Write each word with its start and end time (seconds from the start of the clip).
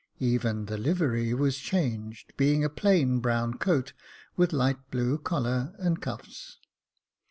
Even 0.19 0.65
the 0.65 0.79
livery 0.79 1.31
was 1.31 1.61
276 1.61 2.29
Jacob 2.29 2.31
Faithful 2.31 2.31
changed, 2.33 2.35
being 2.35 2.63
a 2.63 2.71
plain 2.71 3.19
brown 3.19 3.53
coat, 3.59 3.93
with 4.35 4.51
light 4.51 4.89
blue 4.89 5.19
collar 5.19 5.75
and 5.77 6.01
cuffs. 6.01 6.57